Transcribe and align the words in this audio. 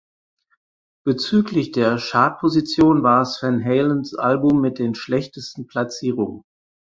Bezüglich 1.05 1.73
der 1.73 1.99
Chartpositionen 2.01 3.03
war 3.03 3.21
es 3.21 3.43
Van 3.43 3.63
Halens 3.63 4.15
Album 4.15 4.59
mit 4.59 4.79
den 4.79 4.95
schlechtesten 4.95 5.67
Platzierungen. 5.67 6.43